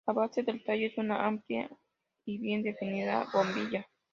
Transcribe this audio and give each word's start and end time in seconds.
La 0.07 0.13
base 0.13 0.41
del 0.41 0.63
tallo 0.63 0.87
es 0.87 0.97
una 0.97 1.27
amplia 1.27 1.69
y 2.25 2.39
bien 2.39 2.63
definida 2.63 3.27
"bombilla". 3.31 3.87